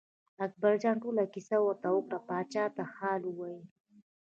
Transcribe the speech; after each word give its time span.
اکبرجان 0.45 0.95
ټوله 1.03 1.23
کیسه 1.33 1.57
ورته 1.61 1.87
وکړه 1.91 2.19
پاچا 2.27 2.65
ته 2.75 2.83
حال 2.95 3.21
ویل. 3.37 3.61